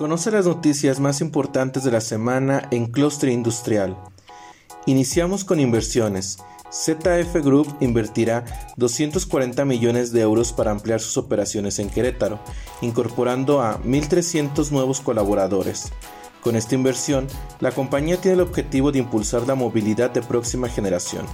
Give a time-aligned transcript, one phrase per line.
[0.00, 3.98] Conoce las noticias más importantes de la semana en Clustre Industrial.
[4.86, 6.38] Iniciamos con inversiones.
[6.72, 8.46] ZF Group invertirá
[8.78, 12.40] 240 millones de euros para ampliar sus operaciones en Querétaro,
[12.80, 15.92] incorporando a 1.300 nuevos colaboradores.
[16.40, 17.26] Con esta inversión,
[17.58, 21.26] la compañía tiene el objetivo de impulsar la movilidad de próxima generación.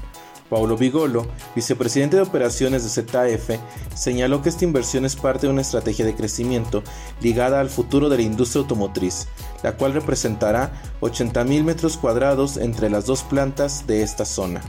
[0.48, 3.58] Paulo Vigolo, vicepresidente de operaciones de ZF,
[3.94, 6.82] señaló que esta inversión es parte de una estrategia de crecimiento
[7.20, 9.28] ligada al futuro de la industria automotriz,
[9.62, 14.62] la cual representará 80.000 metros cuadrados entre las dos plantas de esta zona.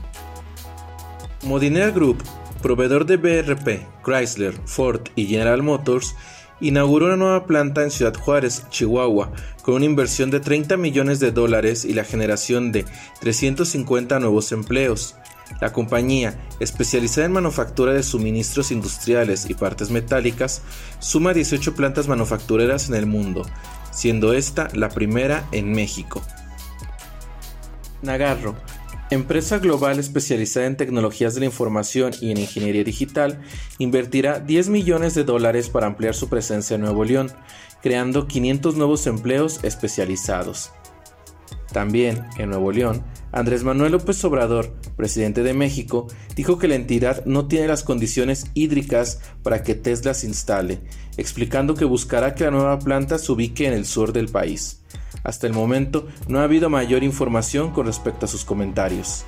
[1.42, 2.22] Modiner Group,
[2.62, 6.16] proveedor de BRP, Chrysler, Ford y General Motors,
[6.60, 9.30] inauguró una nueva planta en Ciudad Juárez, Chihuahua,
[9.62, 12.84] con una inversión de 30 millones de dólares y la generación de
[13.20, 15.14] 350 nuevos empleos.
[15.60, 20.62] La compañía, especializada en manufactura de suministros industriales y partes metálicas,
[21.00, 23.44] suma 18 plantas manufactureras en el mundo,
[23.90, 26.22] siendo esta la primera en México.
[28.02, 28.54] Nagarro,
[29.10, 33.40] empresa global especializada en tecnologías de la información y en ingeniería digital,
[33.78, 37.32] invertirá 10 millones de dólares para ampliar su presencia en Nuevo León,
[37.82, 40.70] creando 500 nuevos empleos especializados.
[41.72, 47.24] También, en Nuevo León, Andrés Manuel López Obrador, presidente de México, dijo que la entidad
[47.26, 50.80] no tiene las condiciones hídricas para que Tesla se instale,
[51.18, 54.82] explicando que buscará que la nueva planta se ubique en el sur del país.
[55.24, 59.24] Hasta el momento no ha habido mayor información con respecto a sus comentarios.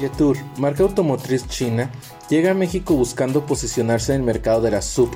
[0.00, 1.90] Yetur, marca automotriz china,
[2.30, 5.10] llega a México buscando posicionarse en el mercado de la sub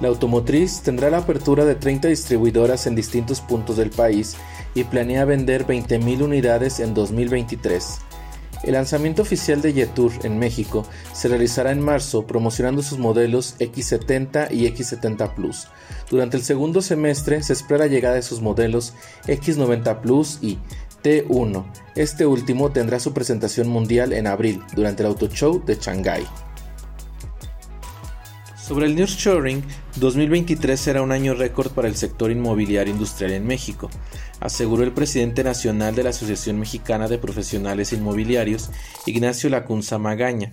[0.00, 4.36] la automotriz tendrá la apertura de 30 distribuidoras en distintos puntos del país
[4.74, 8.00] y planea vender 20.000 unidades en 2023.
[8.62, 14.52] El lanzamiento oficial de Yetur en México se realizará en marzo promocionando sus modelos X70
[14.52, 15.66] y X70 Plus.
[16.10, 18.94] Durante el segundo semestre se espera la llegada de sus modelos
[19.26, 20.58] X90 Plus y
[21.02, 21.64] T1.
[21.96, 26.24] Este último tendrá su presentación mundial en abril durante el Auto Show de Shanghái.
[28.62, 29.64] Sobre el Nearshoring,
[29.96, 33.90] 2023 será un año récord para el sector inmobiliario industrial en México,
[34.38, 38.70] aseguró el presidente nacional de la Asociación Mexicana de Profesionales Inmobiliarios,
[39.04, 40.52] Ignacio Lacunza Magaña.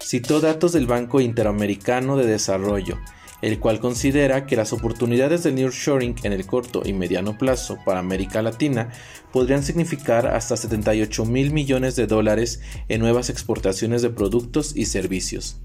[0.00, 2.96] Citó datos del Banco Interamericano de Desarrollo,
[3.42, 8.00] el cual considera que las oportunidades del nearshoring en el corto y mediano plazo para
[8.00, 8.88] América Latina
[9.34, 15.60] podrían significar hasta 78 mil millones de dólares en nuevas exportaciones de productos y servicios.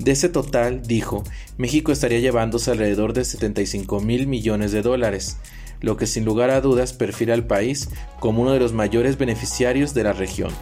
[0.00, 1.24] De ese total, dijo,
[1.58, 5.36] México estaría llevándose alrededor de 75 mil millones de dólares,
[5.82, 9.92] lo que sin lugar a dudas perfila al país como uno de los mayores beneficiarios
[9.92, 10.52] de la región.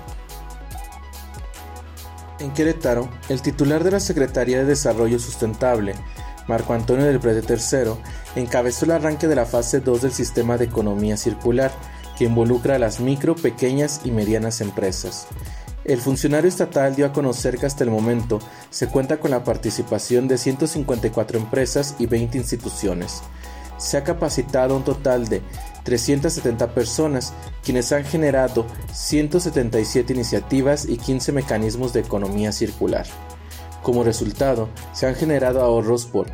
[2.40, 5.94] En Querétaro, el titular de la Secretaría de Desarrollo Sustentable,
[6.48, 7.92] Marco Antonio del Prete III,
[8.34, 11.70] encabezó el arranque de la fase 2 del sistema de economía circular,
[12.18, 15.28] que involucra a las micro, pequeñas y medianas empresas.
[15.88, 20.28] El funcionario estatal dio a conocer que hasta el momento se cuenta con la participación
[20.28, 23.22] de 154 empresas y 20 instituciones.
[23.78, 25.40] Se ha capacitado un total de
[25.84, 27.32] 370 personas,
[27.64, 33.06] quienes han generado 177 iniciativas y 15 mecanismos de economía circular.
[33.82, 36.26] Como resultado, se han generado ahorros por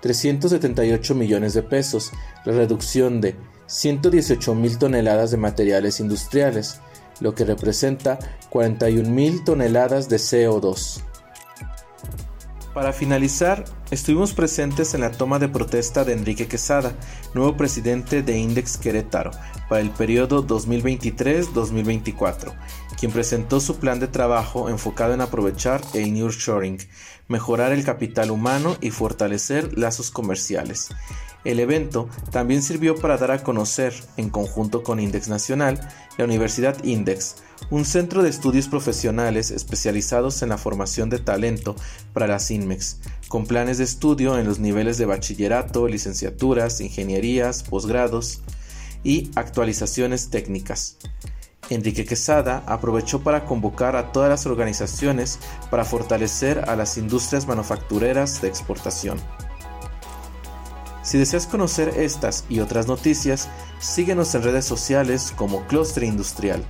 [0.00, 2.10] 378 millones de pesos,
[2.46, 6.80] la reducción de 118 mil toneladas de materiales industriales,
[7.20, 8.18] lo que representa
[8.50, 11.02] 41.000 toneladas de CO2.
[12.74, 16.96] Para finalizar, estuvimos presentes en la toma de protesta de Enrique Quesada,
[17.32, 19.30] nuevo presidente de Index Querétaro,
[19.68, 22.52] para el periodo 2023-2024,
[22.98, 26.78] quien presentó su plan de trabajo enfocado en aprovechar el nearshoring,
[27.28, 30.88] mejorar el capital humano y fortalecer lazos comerciales.
[31.44, 35.78] El evento también sirvió para dar a conocer, en conjunto con Index Nacional,
[36.16, 37.36] la Universidad Index,
[37.70, 41.76] un centro de estudios profesionales especializados en la formación de talento
[42.12, 48.40] para las INMEX, con planes de estudio en los niveles de bachillerato, licenciaturas, ingenierías, posgrados
[49.02, 50.96] y actualizaciones técnicas.
[51.70, 55.38] Enrique Quesada aprovechó para convocar a todas las organizaciones
[55.70, 59.18] para fortalecer a las industrias manufactureras de exportación.
[61.04, 63.48] Si deseas conocer estas y otras noticias,
[63.78, 66.64] síguenos en redes sociales como Clustre Industrial.